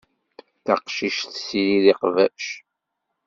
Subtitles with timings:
[0.65, 2.43] Taqcict tessirid iqbac.